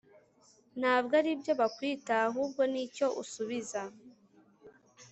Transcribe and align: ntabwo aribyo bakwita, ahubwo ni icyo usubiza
ntabwo 0.79 1.13
aribyo 1.19 1.53
bakwita, 1.61 2.13
ahubwo 2.27 2.61
ni 2.71 2.79
icyo 2.85 3.07
usubiza 3.23 3.81